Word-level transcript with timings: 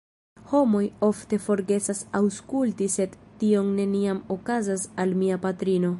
Homoj 0.51 0.79
ofte 1.07 1.37
forgesas 1.43 2.01
aŭskulti 2.21 2.89
sed 2.95 3.15
tio 3.43 3.61
neniam 3.79 4.23
okazas 4.37 4.91
al 5.05 5.17
mia 5.23 5.43
patrino. 5.49 5.89